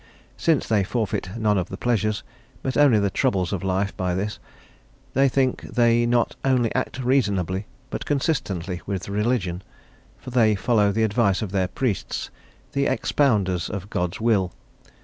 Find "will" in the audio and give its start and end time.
14.19-14.51